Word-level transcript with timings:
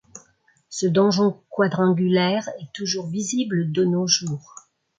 Ce 0.67 0.87
donjon 0.87 1.43
quadrangulaire 1.51 2.49
est 2.59 2.73
toujours 2.73 3.05
visible 3.05 3.71
de 3.71 3.85
nos 3.85 4.07
jours. 4.07 4.55